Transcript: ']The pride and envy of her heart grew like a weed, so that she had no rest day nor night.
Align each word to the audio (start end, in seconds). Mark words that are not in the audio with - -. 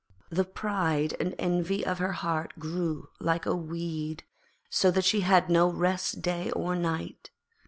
']The 0.31 0.45
pride 0.45 1.13
and 1.19 1.35
envy 1.37 1.85
of 1.85 1.99
her 1.99 2.13
heart 2.13 2.53
grew 2.57 3.09
like 3.19 3.45
a 3.45 3.55
weed, 3.55 4.23
so 4.67 4.89
that 4.89 5.05
she 5.05 5.19
had 5.19 5.47
no 5.47 5.69
rest 5.71 6.23
day 6.23 6.51
nor 6.55 6.75
night. 6.75 7.29